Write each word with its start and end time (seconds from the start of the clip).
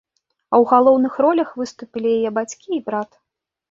А 0.21 0.55
ў 0.61 0.71
галоўных 0.71 1.21
ролях 1.27 1.53
выступілі 1.61 2.17
яе 2.19 2.29
бацькі 2.43 2.69
і 2.81 2.85
брат. 2.93 3.25